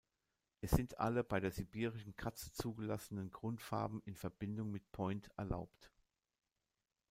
[0.61, 5.91] Es sind alle bei der Sibirischen Katze zugelassene Grundfarben in Verbindung mit point erlaubt.